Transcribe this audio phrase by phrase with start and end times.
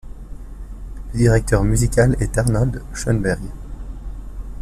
[1.13, 3.43] Le directeur musical est Arnold Schönberg.